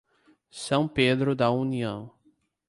São 0.49 0.87
Pedro 0.87 1.35
da 1.35 1.51
União 1.51 2.11